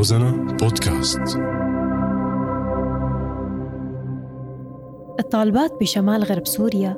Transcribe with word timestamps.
روزانا 0.00 0.56
بودكاست. 0.60 1.20
الطالبات 5.20 5.80
بشمال 5.80 6.24
غرب 6.24 6.46
سوريا 6.46 6.96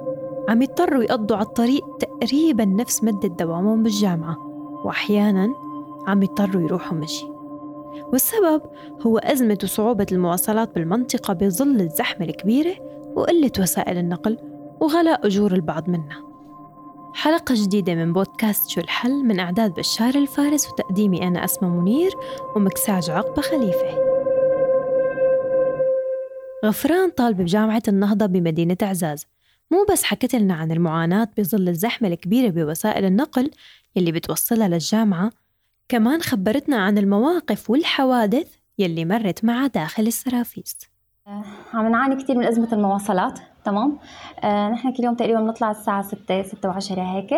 عم 0.49 0.63
يضطروا 0.63 1.03
يقضوا 1.03 1.37
على 1.37 1.47
الطريق 1.47 1.85
تقريبا 1.97 2.65
نفس 2.65 3.05
مدة 3.05 3.29
دوامهم 3.29 3.83
بالجامعة 3.83 4.37
وأحيانا 4.85 5.55
عم 6.07 6.23
يضطروا 6.23 6.63
يروحوا 6.63 6.99
مشي. 6.99 7.27
والسبب 8.13 8.63
هو 9.07 9.19
أزمة 9.19 9.59
وصعوبة 9.63 10.07
المواصلات 10.13 10.75
بالمنطقة 10.75 11.35
بظل 11.35 11.81
الزحمة 11.81 12.27
الكبيرة 12.27 12.75
وقلة 13.17 13.53
وسائل 13.59 13.99
النقل 13.99 14.39
وغلاء 14.81 15.27
أجور 15.27 15.53
البعض 15.53 15.89
منها. 15.89 16.32
حلقة 17.15 17.55
جديدة 17.65 17.95
من 17.95 18.13
بودكاست 18.13 18.71
شو 18.71 18.81
الحل 18.81 19.25
من 19.25 19.41
إعداد 19.41 19.75
بشار 19.75 20.15
الفارس 20.15 20.69
وتقديمي 20.69 21.29
أنا 21.29 21.45
أسمى 21.45 21.69
منير 21.69 22.11
ومكساج 22.57 23.11
عقبة 23.11 23.43
خليفة. 23.43 24.13
غفران 26.65 27.11
طالبة 27.11 27.45
بجامعة 27.45 27.83
النهضة 27.89 28.27
بمدينة 28.27 28.77
عزاز 28.83 29.27
مو 29.71 29.87
بس 29.93 30.03
حكت 30.05 30.35
لنا 30.35 30.55
عن 30.55 30.73
المعاناة 30.73 31.29
بظل 31.39 31.69
الزحمة 31.69 32.09
الكبيرة 32.09 32.51
بوسائل 32.51 33.05
النقل 33.05 33.51
يلي 33.97 34.13
بتوصلها 34.13 34.69
للجامعة 34.69 35.31
كمان 35.89 36.23
خبرتنا 36.23 36.77
عن 36.77 36.99
المواقف 36.99 37.71
والحوادث 37.71 38.55
يلي 38.79 39.05
مرت 39.05 39.45
معها 39.45 39.67
داخل 39.67 40.07
السرافيس. 40.07 40.77
عم 41.75 41.93
نعاني 41.93 42.23
كثير 42.23 42.37
من 42.37 42.45
أزمة 42.45 42.69
المواصلات. 42.73 43.41
تمام؟ 43.65 43.99
آه 44.45 44.69
نحن 44.69 44.93
كل 44.93 45.05
يوم 45.05 45.15
تقريبا 45.15 45.41
بنطلع 45.41 45.71
الساعة 45.71 46.03
ستة 46.03 46.43
ستة 46.43 46.69
وعشرة 46.69 47.03
هيك. 47.03 47.33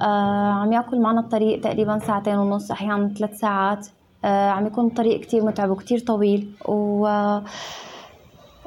آه 0.00 0.52
عم 0.52 0.72
يأكل 0.72 1.00
معنا 1.00 1.20
الطريق 1.20 1.60
تقريبا 1.60 1.98
ساعتين 1.98 2.38
ونص 2.38 2.70
أحيانا 2.70 3.14
ثلاث 3.18 3.38
ساعات. 3.38 3.86
آه 4.24 4.50
عم 4.50 4.66
يكون 4.66 4.86
الطريق 4.86 5.20
كتير 5.20 5.44
متعب 5.44 5.70
وكتير 5.70 5.98
طويل. 5.98 6.50
و 6.68 7.08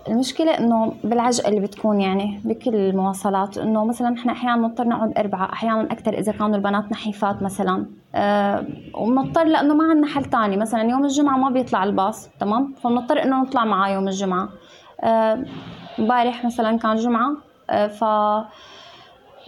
المشكلة 0.07 0.51
إنه 0.51 0.93
بالعجقة 1.03 1.49
اللي 1.49 1.59
بتكون 1.59 2.01
يعني 2.01 2.41
بكل 2.45 2.75
المواصلات 2.75 3.57
إنه 3.57 3.85
مثلا 3.85 4.09
نحن 4.09 4.29
أحيانا 4.29 4.67
بنضطر 4.67 4.87
نقعد 4.87 5.17
أربعة 5.17 5.53
أحيانا 5.53 5.83
أكثر 5.83 6.13
إذا 6.13 6.31
كانوا 6.31 6.55
البنات 6.55 6.91
نحيفات 6.91 7.43
مثلا. 7.43 7.85
أه 8.15 8.65
وبنضطر 8.93 9.43
لأنه 9.43 9.73
ما 9.73 9.83
عندنا 9.83 10.07
حل 10.07 10.25
تاني. 10.25 10.57
مثلا 10.57 10.81
يوم 10.81 11.03
الجمعة 11.05 11.37
ما 11.37 11.49
بيطلع 11.49 11.83
الباص 11.83 12.29
تمام؟ 12.39 12.73
فبنضطر 12.83 13.23
إنه 13.23 13.41
نطلع 13.41 13.65
معاه 13.65 13.89
يوم 13.89 14.07
الجمعة. 14.07 14.49
امبارح 15.99 16.45
مثلا 16.45 16.77
كان 16.77 16.95
جمعة 16.95 17.31
أه 17.69 17.87
ف 17.87 18.03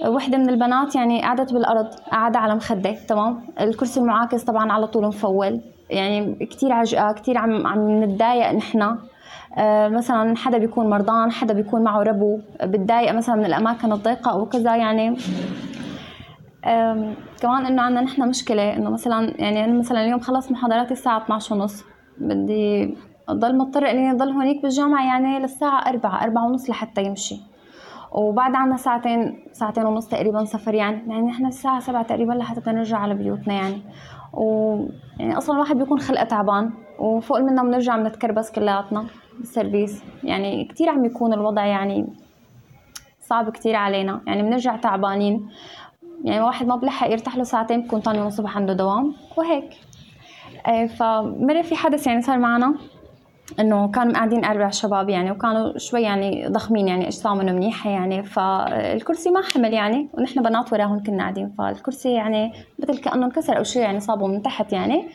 وحدة 0.07 0.37
من 0.37 0.49
البنات 0.49 0.95
يعني 0.95 1.21
قعدت 1.21 1.53
بالأرض 1.53 1.87
قاعدة 2.11 2.39
على 2.39 2.55
مخدة 2.55 2.91
تمام؟ 2.91 3.41
الكرسي 3.59 3.99
المعاكس 3.99 4.43
طبعا 4.43 4.71
على 4.71 4.87
طول 4.87 5.05
مفول 5.05 5.61
يعني 5.89 6.45
كثير 6.45 6.71
عجقه 6.71 7.11
كثير 7.11 7.37
عم 7.37 7.67
عم 7.67 8.03
نتضايق 8.03 8.51
نحن. 8.51 8.97
آه، 9.57 9.87
مثلا 9.87 10.37
حدا 10.37 10.57
بيكون 10.57 10.89
مرضان 10.89 11.31
حدا 11.31 11.53
بيكون 11.53 11.83
معه 11.83 12.03
ربو 12.03 12.39
بتضايق 12.63 13.11
مثلا 13.13 13.35
من 13.35 13.45
الأماكن 13.45 13.91
الضيقة 13.91 14.31
أو 14.31 14.45
كذا 14.45 14.75
يعني. 14.75 15.17
كمان 17.41 17.65
إنه 17.65 17.81
عندنا 17.81 18.01
نحن 18.01 18.29
مشكلة 18.29 18.73
إنه 18.73 18.89
مثلا 18.89 19.41
يعني 19.41 19.65
أنا 19.65 19.79
مثلا 19.79 20.03
اليوم 20.03 20.19
خلص 20.19 20.51
محاضراتي 20.51 20.91
الساعة 20.91 21.23
12 21.23 21.55
ونص 21.55 21.83
بدي 22.17 22.97
اضل 23.31 23.57
مضطر 23.57 23.89
إني 23.91 24.11
أضل 24.11 24.29
هونيك 24.29 24.61
بالجامعة 24.61 25.05
يعني 25.05 25.39
للساعة 25.39 25.89
4 25.89 26.23
4 26.23 26.45
ونص 26.45 26.69
لحتى 26.69 27.03
يمشي. 27.03 27.35
وبعد 28.11 28.55
عنا 28.55 28.77
ساعتين 28.77 29.43
ساعتين 29.53 29.85
ونص 29.85 30.07
تقريبا 30.07 30.45
سفر 30.45 30.73
يعني. 30.73 31.01
يعني 31.07 31.21
نحن 31.21 31.45
الساعة 31.45 31.79
سبعة 31.79 32.03
تقريبا 32.03 32.33
لحتى 32.33 32.71
نرجع 32.71 32.97
على 32.97 33.13
بيوتنا 33.13 33.53
يعني. 33.53 33.81
و 34.33 34.75
يعني 35.19 35.37
أصلا 35.37 35.55
الواحد 35.55 35.77
بيكون 35.77 35.99
خلقه 35.99 36.23
تعبان. 36.23 36.71
وفوق 36.99 37.39
منا 37.39 37.63
بنرجع 37.63 37.97
بنتكربس 37.97 38.51
كلياتنا 38.51 39.05
بالسيرفيس. 39.37 40.03
يعني 40.23 40.65
كثير 40.65 40.89
عم 40.89 41.05
يكون 41.05 41.33
الوضع 41.33 41.65
يعني 41.65 42.07
صعب 43.19 43.49
كثير 43.49 43.75
علينا. 43.75 44.21
يعني 44.27 44.41
بنرجع 44.41 44.75
تعبانين. 44.75 45.49
يعني 46.23 46.41
واحد 46.41 46.67
ما 46.67 46.75
بلحق 46.75 47.11
يرتاح 47.11 47.37
له 47.37 47.43
ساعتين 47.43 47.81
بكون 47.81 48.01
ثاني 48.01 48.17
يوم 48.17 48.27
الصبح 48.27 48.57
عنده 48.57 48.73
دوام. 48.73 49.13
وهيك. 49.37 49.69
إيه، 50.67 50.87
فمرة 50.87 51.61
في 51.61 51.75
حدث 51.75 52.07
يعني 52.07 52.21
صار 52.21 52.37
معنا. 52.37 52.75
إنه 53.59 53.91
كانوا 53.91 54.13
قاعدين 54.13 54.45
أربع 54.45 54.69
شباب 54.69 55.09
يعني 55.09 55.31
وكانوا 55.31 55.77
شوي 55.77 56.01
يعني 56.01 56.47
ضخمين 56.47 56.87
يعني 56.87 57.07
أجسامهم 57.07 57.45
منيحة 57.45 57.89
يعني 57.89 58.23
فالكرسي 58.23 59.31
ما 59.31 59.41
حمل 59.41 59.73
يعني 59.73 60.09
ونحن 60.13 60.41
بنات 60.41 60.73
وراهم 60.73 61.03
كنا 61.03 61.23
قاعدين 61.23 61.53
فالكرسي 61.57 62.13
يعني 62.13 62.53
مثل 62.79 62.97
كأنه 62.97 63.25
انكسر 63.25 63.57
أو 63.57 63.63
شيء 63.63 63.81
يعني 63.81 63.99
صابه 63.99 64.27
من 64.27 64.41
تحت 64.41 64.73
يعني. 64.73 65.07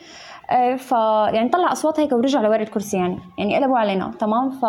آه، 0.49 0.75
ف 0.75 0.91
يعني 1.33 1.49
طلع 1.49 1.71
أصوات 1.71 1.99
هيك 1.99 2.11
ورجع 2.11 2.41
لورا 2.41 2.61
الكرسي 2.61 2.97
يعني 2.97 3.19
يعني 3.37 3.55
قلبوا 3.55 3.77
علينا 3.77 4.11
تمام؟ 4.19 4.49
ف 4.49 4.63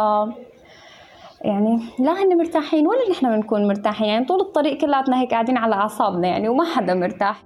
يعني 1.45 1.81
لا 1.99 2.13
هن 2.13 2.39
مرتاحين 2.39 2.87
ولا 2.87 3.11
نحن 3.11 3.37
بنكون 3.37 3.69
مرتاحين 3.69 4.09
يعني 4.09 4.25
طول 4.25 4.41
الطريق 4.41 4.79
كلاتنا 4.81 5.21
هيك 5.21 5.31
قاعدين 5.31 5.57
على 5.57 5.75
أعصابنا 5.75 6.29
يعني 6.29 6.49
وما 6.49 6.65
حدا 6.65 6.95
مرتاح. 6.95 7.43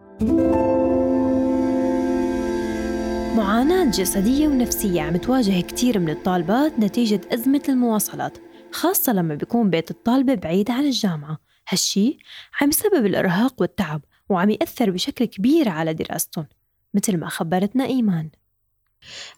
معاناة 3.37 3.91
جسدية 3.91 4.49
ونفسية 4.49 5.03
عم 5.03 5.17
تواجه 5.17 5.61
كتير 5.61 5.99
من 5.99 6.11
الطالبات 6.11 6.79
نتيجة 6.79 7.21
أزمة 7.33 7.63
المواصلات 7.69 8.39
خاصة 8.73 9.13
لما 9.13 9.35
بيكون 9.35 9.71
بيت 9.71 9.91
الطالبة 9.91 10.35
بعيد 10.35 10.71
عن 10.71 10.85
الجامعة. 10.85 11.39
هالشي 11.69 12.19
عم 12.61 12.69
يسبب 12.69 13.07
الإرهاق 13.07 13.61
والتعب 13.61 14.03
وعم 14.29 14.51
يأثر 14.51 14.91
بشكل 14.91 15.25
كبير 15.25 15.69
على 15.69 15.95
دراستهم 15.95 16.47
مثل 16.95 17.17
ما 17.17 17.29
خبرتنا 17.29 17.85
إيمان. 17.85 18.31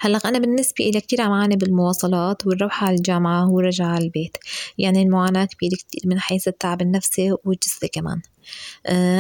هلأ 0.00 0.21
أنا 0.25 0.38
بالنسبة 0.38 0.84
إلي 0.84 1.00
كتير 1.00 1.21
عم 1.21 1.32
أعاني 1.32 1.56
بالمواصلات 1.56 2.47
والروحة 2.47 2.87
على 2.87 2.97
الجامعة 2.97 3.50
والرجعة 3.50 3.87
على 3.87 4.05
البيت 4.05 4.37
يعني 4.78 5.03
المعاناة 5.03 5.44
كبيرة 5.44 5.75
كتير 5.75 6.03
من 6.05 6.21
حيث 6.21 6.49
التعب 6.49 6.82
النفسي 6.82 7.37
والجسدي 7.44 7.88
كمان. 7.88 8.21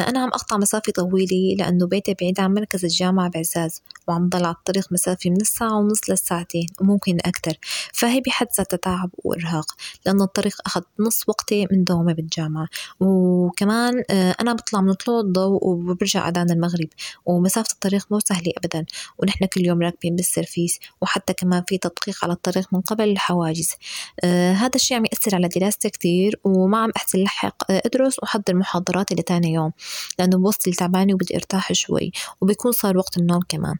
أنا 0.08 0.20
عم 0.20 0.28
أقطع 0.28 0.56
مسافة 0.56 0.92
طويلة 0.92 1.56
لأنه 1.58 1.86
بيتي 1.86 2.14
بعيد 2.14 2.40
عن 2.40 2.54
مركز 2.54 2.84
الجامعة 2.84 3.30
بعزاز 3.30 3.82
وعم 4.08 4.28
ضل 4.28 4.44
على 4.44 4.54
الطريق 4.54 4.92
مسافة 4.92 5.30
من 5.30 5.40
الساعة 5.40 5.78
ونص 5.78 6.10
للساعتين 6.10 6.66
وممكن 6.80 7.18
أكتر. 7.24 7.52
فهي 7.92 8.20
بحد 8.20 8.46
ذاتها 8.58 8.76
تعب 8.76 9.10
وإرهاق 9.24 9.66
لأنه 10.06 10.24
الطريق 10.24 10.56
أخذ 10.66 10.82
نص 11.00 11.28
وقتي 11.28 11.66
من 11.72 11.84
دوامي 11.84 12.14
بالجامعة. 12.14 12.68
وكمان 13.00 14.02
آه، 14.10 14.34
أنا 14.40 14.52
بطلع 14.52 14.80
من 14.80 14.92
طلوع 14.92 15.20
الضوء 15.20 15.66
وبرجع 15.66 16.28
أذان 16.28 16.50
المغرب 16.50 16.88
ومسافة 17.26 17.72
الطريق 17.72 18.06
مو 18.10 18.20
سهلة 18.20 18.52
أبدا. 18.58 18.86
ونحن 19.18 19.44
كل 19.46 19.66
يوم 19.66 19.82
راكبين 19.82 20.16
بالسيرفيس 20.16 20.78
وحتى 21.00 21.32
كمان 21.32 21.62
في 21.68 21.78
تدقيق 21.78 22.24
على 22.24 22.32
الطريق 22.32 22.68
من 22.72 22.80
قبل 22.80 23.08
الحواجز. 23.10 23.70
آه 24.24 24.52
هذا 24.52 24.74
الشيء 24.74 24.96
عم 24.96 25.04
يأثر 25.04 25.34
على 25.34 25.48
دراستي 25.48 25.90
كتير 25.90 26.40
وما 26.44 26.78
عم 26.78 26.90
أحسن 26.96 27.22
لحق 27.22 27.70
آه، 27.70 27.82
أدرس 27.86 28.18
وأحضر 28.18 28.54
محاضرات 29.14 29.20
لتاني 29.20 29.52
يوم 29.52 29.72
لأنه 30.18 30.38
بوصل 30.38 30.72
تعبانة 30.72 31.14
وبدي 31.14 31.36
أرتاح 31.36 31.72
شوي 31.72 32.12
وبيكون 32.40 32.72
صار 32.72 32.96
وقت 32.98 33.18
النوم 33.18 33.40
كمان. 33.48 33.74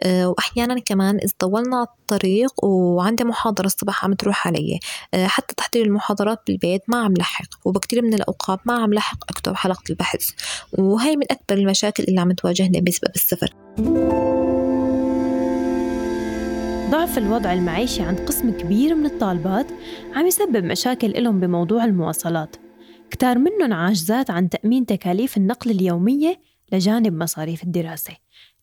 أه 0.00 0.28
وأحيانا 0.28 0.80
كمان 0.80 1.16
إذا 1.16 1.32
طولنا 1.38 1.82
الطريق 1.82 2.64
وعندي 2.64 3.24
محاضرة 3.24 3.66
الصبح 3.66 4.04
عم 4.04 4.14
تروح 4.14 4.46
علي 4.46 4.80
أه 5.14 5.26
حتى 5.26 5.54
تحضير 5.54 5.86
المحاضرات 5.86 6.38
بالبيت 6.46 6.82
ما 6.88 6.96
عم 6.96 7.14
لحق 7.18 7.48
وبكتير 7.64 8.02
من 8.02 8.14
الأوقات 8.14 8.58
ما 8.66 8.74
عم 8.82 8.94
لحق 8.94 9.18
أكتب 9.30 9.54
حلقة 9.54 9.82
البحث. 9.90 10.30
وهي 10.78 11.16
من 11.16 11.24
أكبر 11.30 11.58
المشاكل 11.58 12.04
اللي 12.08 12.20
عم 12.20 12.32
تواجهني 12.32 12.80
بسبب 12.80 13.10
السفر. 13.14 13.54
ضعف 16.90 17.18
الوضع 17.18 17.52
المعيشي 17.52 18.02
عند 18.02 18.20
قسم 18.20 18.50
كبير 18.50 18.94
من 18.94 19.06
الطالبات 19.06 19.66
عم 20.14 20.26
يسبب 20.26 20.64
مشاكل 20.64 21.22
لهم 21.22 21.40
بموضوع 21.40 21.84
المواصلات. 21.84 22.56
كتار 23.10 23.38
منهم 23.38 23.72
عاجزات 23.72 24.30
عن 24.30 24.48
تأمين 24.48 24.86
تكاليف 24.86 25.36
النقل 25.36 25.70
اليومية 25.70 26.40
لجانب 26.72 27.14
مصاريف 27.22 27.62
الدراسة. 27.62 28.12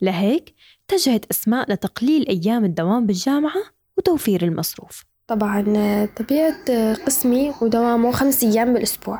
لهيك 0.01 0.55
اتجهت 0.89 1.25
أسماء 1.31 1.71
لتقليل 1.71 2.27
أيام 2.27 2.65
الدوام 2.65 3.05
بالجامعة 3.05 3.63
وتوفير 3.97 4.43
المصروف. 4.43 5.05
طبعا 5.27 5.61
طبيعة 6.05 6.93
قسمي 6.93 7.53
ودوامه 7.61 8.11
خمس 8.11 8.43
أيام 8.43 8.73
بالأسبوع. 8.73 9.19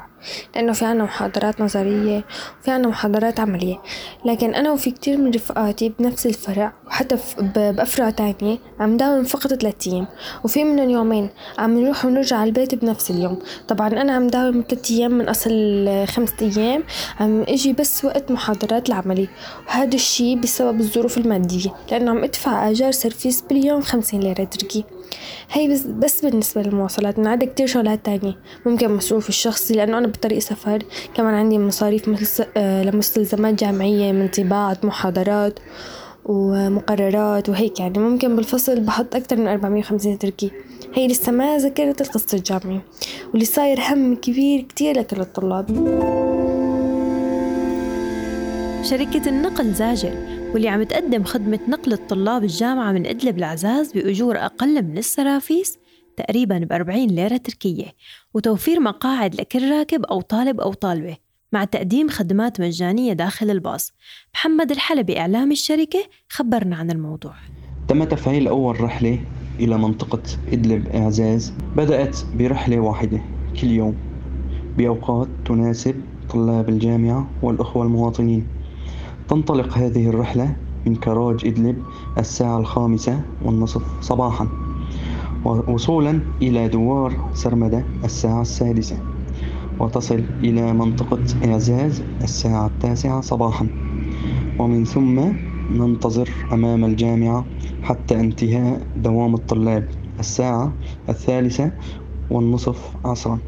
لأنه 0.56 0.74
في 0.74 0.86
عنا 0.86 1.04
محاضرات 1.04 1.62
نظرية 1.62 2.26
وفي 2.62 2.72
عنا 2.72 2.88
محاضرات 2.88 3.40
عملية. 3.40 3.82
لكن 4.26 4.56
أنا 4.56 4.72
وفي 4.72 4.92
كتير 4.92 5.18
من 5.18 5.32
رفقاتي 5.32 5.94
بنفس 6.00 6.26
الفرع 6.26 6.74
وحتى 6.88 7.18
بأفرع 7.56 8.10
تانية 8.10 8.58
عم 8.80 8.98
داوم 8.98 9.24
فقط 9.24 9.54
ثلاثة 9.54 9.92
أيام. 9.92 10.08
وفي 10.44 10.64
منهم 10.64 10.90
يومين 10.90 11.30
عم 11.58 11.80
نروح 11.80 12.06
ونرجع 12.06 12.38
على 12.38 12.48
البيت 12.48 12.76
بنفس 12.76 13.12
اليوم. 13.12 13.40
طبعا 13.68 13.88
أنا 13.88 14.14
عم 14.14 14.28
داوم 14.28 14.64
ثلاثة 14.70 14.96
أيام 14.96 15.12
من 15.12 15.30
أصل 15.30 15.52
خمسة 16.08 16.36
أيام 16.42 16.84
عم 17.20 17.42
إجي 17.42 17.74
بس 17.74 18.06
وقت 18.06 18.32
محاضرات 18.32 18.90
العملي 18.90 19.30
وهذا 19.68 19.96
الشي 19.96 20.36
بسبب 20.36 20.80
الظروف 20.80 21.18
المادية 21.18 21.74
لأنه 21.92 22.12
عم 22.12 22.24
أدفع 22.24 22.70
أجار 22.70 22.92
سيرفيس 22.92 23.42
باليوم 23.42 23.82
خمسين 23.82 24.20
ليرة 24.20 24.44
تركي. 24.44 24.84
هي 25.52 25.68
بس, 25.74 25.84
بس 25.84 26.26
بالنسبة 26.26 26.62
للمواصلات 26.62 27.20
عندك 27.20 27.54
كتير 27.54 27.68
شغلات 27.68 28.06
تانية. 28.06 28.38
ممكن 28.66 28.96
مصروف 28.96 29.30
الشخصي 29.30 29.74
لأنه 29.74 29.98
أنا 29.98 30.07
بطريق 30.08 30.40
سفر. 30.40 30.84
كمان 31.14 31.34
عندي 31.34 31.58
مصاريف 31.60 32.08
مثل 32.08 32.46
آه، 32.58 32.84
لمستلزمات 32.84 33.54
جامعية 33.54 34.12
من 34.12 34.28
طباعة 34.28 34.78
محاضرات 34.84 35.60
ومقررات 36.26 37.50
وهيك 37.50 37.80
يعني. 37.80 38.00
ممكن 38.00 38.36
بالفصل 38.36 38.80
بحط 38.80 39.16
أكتر 39.16 39.36
من 39.36 39.48
450 39.48 40.20
تركي. 40.20 40.52
هي 40.94 41.08
لسه 41.08 41.32
ما 41.32 41.58
ذكرت 41.58 42.02
القسط 42.02 42.34
الجامعي 42.34 42.82
واللي 43.30 43.46
صاير 43.46 43.80
هم 43.82 44.16
كبير 44.16 44.62
كتير 44.62 45.00
لكل 45.00 45.22
الطلاب. 45.22 45.68
شركة 48.84 49.30
النقل 49.30 49.74
زاجل 49.74 50.38
واللي 50.54 50.70
عم 50.70 50.84
تقدم 50.84 51.24
خدمة 51.24 51.60
نقل 51.68 51.94
الطلاب 51.94 52.44
الجامعة 52.44 52.92
من 52.92 53.06
إدلب 53.06 53.38
لعزاز 53.38 53.92
بأجور 53.92 54.38
أقل 54.38 54.84
من 54.84 54.98
السرافيس 54.98 55.78
تقريبا 56.18 56.58
ب 56.58 56.74
40 56.74 57.08
ليرة 57.08 57.38
تركية 57.38 57.86
وتوفير 58.34 58.80
مقاعد 58.80 59.36
لكل 59.36 59.72
راكب 59.72 60.06
أو 60.06 60.22
طالب 60.22 60.60
أو 60.60 60.74
طالبة 60.74 61.18
مع 61.54 61.64
تقديم 61.64 62.10
خدمات 62.10 62.62
مجانية 62.62 63.14
داخل 63.14 63.50
الباص. 63.50 63.94
محمد 64.34 64.72
الحلبي 64.72 65.20
إعلام 65.20 65.52
الشركة 65.52 66.00
خبرنا 66.30 66.76
عن 66.76 66.92
الموضوع. 66.92 67.34
تم 67.88 68.04
تفعيل 68.04 68.48
أول 68.48 68.82
رحلة 68.82 69.20
إلى 69.60 69.78
منطقة 69.78 70.22
إدلب 70.54 70.88
إعزاز 70.88 71.54
بدأت 71.76 72.18
برحلة 72.36 72.80
واحدة 72.80 73.22
كل 73.62 73.68
يوم 73.68 73.98
بأوقات 74.78 75.28
تناسب 75.46 76.02
طلاب 76.30 76.70
الجامعة 76.70 77.30
والأخوة 77.42 77.84
المواطنين. 77.84 78.48
تنطلق 79.30 79.78
هذه 79.78 80.10
الرحلة 80.10 80.56
من 80.86 80.96
كراج 80.96 81.46
إدلب 81.46 81.84
الساعة 82.18 82.60
الخامسة 82.60 83.22
والنصف 83.42 84.02
صباحا. 84.02 84.67
وصولا 85.48 86.20
إلى 86.42 86.68
دوار 86.68 87.14
سرمدة 87.34 87.86
الساعة 88.04 88.42
السادسة 88.42 88.98
وتصل 89.80 90.24
إلى 90.44 90.74
منطقة 90.74 91.24
إعزاز 91.46 92.04
الساعة 92.24 92.68
التاسعة 92.68 93.22
صباحا. 93.22 93.68
ومن 94.60 94.86
ثم 94.86 95.20
ننتظر 95.72 96.30
أمام 96.54 96.86
الجامعة 96.86 97.46
حتى 97.84 98.20
انتهاء 98.20 98.82
دوام 98.96 99.36
الطلاب 99.36 99.88
الساعة 100.20 100.74
الثالثة 101.10 101.72
والنصف 102.30 102.96
عصرا. 103.06 103.40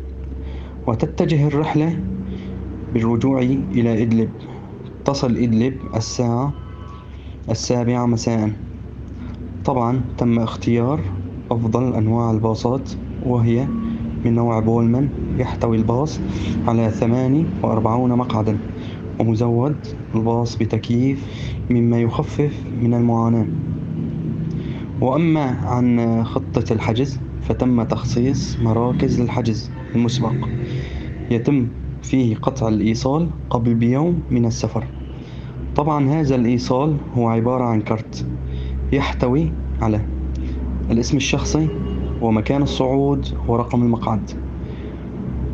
وتتجه 0.87 1.47
الرحلة 1.47 1.99
بالرجوع 2.93 3.39
إلى 3.41 4.03
إدلب. 4.03 4.29
تصل 5.05 5.37
إدلب 5.37 5.73
الساعة 5.95 6.53
السابعة 7.49 8.05
مساء. 8.05 8.51
طبعا 9.65 10.01
تم 10.17 10.39
اختيار 10.39 11.01
أفضل 11.51 11.93
أنواع 11.93 12.31
الباصات 12.31 12.89
وهي 13.25 13.67
من 14.25 14.35
نوع 14.35 14.59
بولمان 14.59 15.09
يحتوي 15.37 15.77
الباص 15.77 16.19
على 16.67 16.89
ثماني 16.89 17.45
وأربعون 17.63 18.13
مقعدا 18.17 18.57
ومزود 19.19 19.75
الباص 20.15 20.55
بتكييف 20.55 21.25
مما 21.69 22.01
يخفف 22.01 22.63
من 22.81 22.93
المعاناة. 22.93 23.45
وأما 25.01 25.41
عن 25.63 26.23
خطة 26.23 26.73
الحجز 26.73 27.19
فتم 27.41 27.83
تخصيص 27.83 28.59
مراكز 28.59 29.21
للحجز 29.21 29.71
المسبق. 29.95 30.33
يتم 31.31 31.67
فيه 32.03 32.35
قطع 32.35 32.67
الإيصال 32.67 33.27
قبل 33.49 33.73
بيوم 33.73 34.19
من 34.31 34.45
السفر. 34.45 34.83
طبعا 35.75 36.09
هذا 36.09 36.35
الإيصال 36.35 36.97
هو 37.17 37.27
عبارة 37.27 37.63
عن 37.63 37.81
كرت 37.81 38.25
يحتوي 38.93 39.51
على 39.81 40.01
الاسم 40.91 41.17
الشخصي 41.17 41.67
ومكان 42.21 42.61
الصعود 42.61 43.27
ورقم 43.47 43.81
المقعد. 43.81 44.31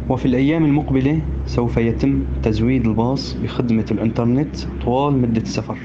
وفي 0.09 0.25
الأيام 0.25 0.65
المقبلة 0.65 1.21
سوف 1.45 1.77
يتم 1.77 2.23
تزويد 2.43 2.87
الباص 2.87 3.33
بخدمة 3.33 3.85
الإنترنت 3.91 4.55
طوال 4.85 5.21
مدة 5.21 5.41
السفر. 5.41 5.77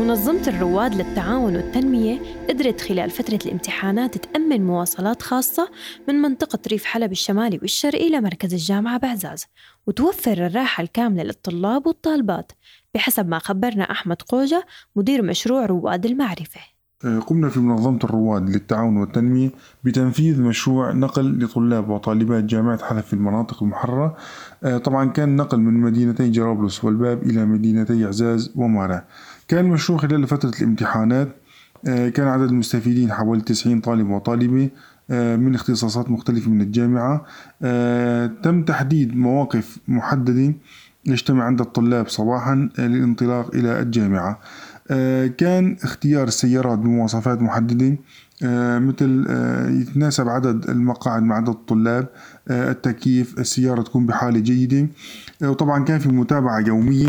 منظمة 0.00 0.48
الرواد 0.48 0.94
للتعاون 0.94 1.56
والتنمية 1.56 2.18
قدرت 2.48 2.80
خلال 2.80 3.10
فترة 3.10 3.38
الامتحانات 3.46 4.18
تأمن 4.18 4.66
مواصلات 4.66 5.22
خاصة 5.22 5.70
من 6.08 6.14
منطقة 6.14 6.58
ريف 6.68 6.84
حلب 6.84 7.12
الشمالي 7.12 7.58
والشرقي 7.62 8.10
لمركز 8.10 8.54
الجامعة 8.54 8.98
بعزاز 8.98 9.46
وتوفر 9.86 10.46
الراحة 10.46 10.82
الكاملة 10.82 11.22
للطلاب 11.22 11.86
والطالبات 11.86 12.52
بحسب 12.94 13.28
ما 13.28 13.38
خبرنا 13.38 13.90
أحمد 13.90 14.22
قوجة 14.22 14.66
مدير 14.96 15.22
مشروع 15.22 15.66
رواد 15.66 16.06
المعرفة. 16.06 16.75
قمنا 17.04 17.48
في 17.48 17.60
منظمة 17.60 17.98
الرواد 18.04 18.50
للتعاون 18.50 18.96
والتنمية 18.96 19.50
بتنفيذ 19.84 20.42
مشروع 20.42 20.92
نقل 20.92 21.44
لطلاب 21.44 21.88
وطالبات 21.88 22.44
جامعة 22.44 22.84
حلب 22.84 23.00
في 23.00 23.12
المناطق 23.12 23.62
المحررة. 23.62 24.16
آه، 24.64 24.78
طبعا 24.78 25.10
كان 25.10 25.36
نقل 25.36 25.58
من 25.60 25.74
مدينتي 25.80 26.30
جرابلس 26.30 26.84
والباب 26.84 27.22
إلى 27.22 27.44
مدينتي 27.44 28.04
عزاز 28.04 28.52
ومارا. 28.54 29.04
كان 29.48 29.64
مشروع 29.64 29.98
خلال 29.98 30.26
فترة 30.26 30.52
الامتحانات 30.62 31.28
آه، 31.86 32.08
كان 32.08 32.28
عدد 32.28 32.48
المستفيدين 32.48 33.12
حوالي 33.12 33.42
90 33.42 33.80
طالب 33.80 34.10
وطالبة 34.10 34.70
من 35.36 35.54
اختصاصات 35.54 36.10
مختلفة 36.10 36.50
من 36.50 36.60
الجامعة. 36.60 37.24
تم 38.42 38.62
تحديد 38.64 39.16
مواقف 39.16 39.78
محددة 39.88 40.54
يجتمع 41.06 41.44
عند 41.44 41.60
الطلاب 41.60 42.08
صباحا 42.08 42.68
للانطلاق 42.78 43.54
إلى 43.54 43.80
الجامعة. 43.80 44.30
آه، 44.30 44.38
كان 45.38 45.76
اختيار 45.82 46.28
السيارات 46.28 46.78
بمواصفات 46.78 47.42
محددة 47.42 47.96
آه، 48.42 48.78
مثل 48.78 49.26
آه، 49.28 49.70
يتناسب 49.70 50.28
عدد 50.28 50.70
المقاعد 50.70 51.22
مع 51.22 51.36
عدد 51.36 51.48
الطلاب 51.48 52.08
التكييف 52.50 53.38
السيارة 53.38 53.82
تكون 53.82 54.06
بحالة 54.06 54.38
جيدة. 54.38 54.88
وطبعا 55.42 55.84
كان 55.84 55.98
في 55.98 56.08
متابعة 56.08 56.60
يومية 56.60 57.08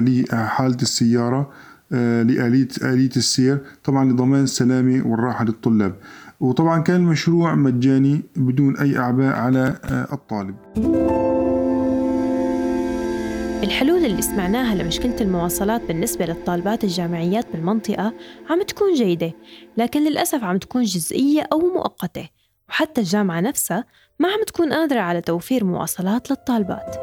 لحالة 0.00 0.76
السيارة 0.82 1.50
لآلية 1.90 2.68
آلية 2.82 3.10
السير 3.16 3.58
طبعا 3.84 4.12
لضمان 4.12 4.42
السلامة 4.42 5.06
والراحة 5.06 5.44
للطلاب. 5.44 5.94
وطبعا 6.40 6.82
كان 6.82 6.96
المشروع 6.96 7.54
مجاني 7.54 8.22
بدون 8.36 8.76
أي 8.76 8.98
أعباء 8.98 9.34
على 9.36 9.76
الطالب. 10.12 10.54
الحلول 13.64 14.04
اللي 14.04 14.22
سمعناها 14.22 14.74
لمشكلة 14.74 15.16
المواصلات 15.20 15.82
بالنسبة 15.82 16.26
للطالبات 16.26 16.84
الجامعيات 16.84 17.46
بالمنطقة 17.52 18.12
عم 18.50 18.62
تكون 18.62 18.94
جيدة 18.94 19.32
لكن 19.76 20.04
للأسف 20.04 20.44
عم 20.44 20.58
تكون 20.58 20.82
جزئية 20.82 21.48
أو 21.52 21.58
مؤقتة 21.58 22.28
وحتى 22.68 23.00
الجامعة 23.00 23.40
نفسها 23.40 23.84
ما 24.18 24.28
عم 24.28 24.42
تكون 24.46 24.72
قادرة 24.72 25.00
على 25.00 25.20
توفير 25.20 25.64
مواصلات 25.64 26.30
للطالبات. 26.30 26.96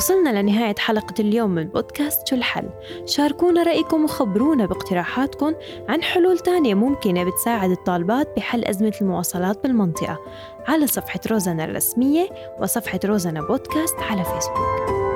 وصلنا 0.00 0.42
لنهاية 0.42 0.74
حلقة 0.78 1.14
اليوم 1.20 1.50
من 1.50 1.64
بودكاست 1.64 2.28
شو 2.28 2.36
الحل 2.36 2.68
شاركونا 3.06 3.62
رأيكم 3.62 4.04
وخبرونا 4.04 4.66
باقتراحاتكم 4.66 5.54
عن 5.88 6.02
حلول 6.02 6.38
تانية 6.38 6.74
ممكنة 6.74 7.24
بتساعد 7.24 7.70
الطالبات 7.70 8.36
بحل 8.36 8.64
أزمة 8.64 8.92
المواصلات 9.00 9.62
بالمنطقة. 9.62 10.18
على 10.68 10.86
صفحة 10.86 11.20
روزانا 11.30 11.64
الرسمية 11.64 12.28
وصفحة 12.60 13.00
روزانا 13.04 13.40
بودكاست 13.40 13.96
على 13.98 14.24
فيسبوك. 14.24 15.09